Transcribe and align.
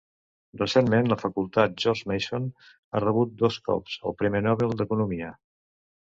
Recentment, 0.59 1.09
la 1.09 1.17
facultat 1.23 1.75
George 1.83 2.07
Mason 2.11 2.47
ha 2.91 3.01
rebut 3.03 3.35
dos 3.41 3.59
cops 3.67 3.99
el 4.11 4.15
Premi 4.23 4.41
Nobel 4.47 4.73
d'Economia. 4.81 5.29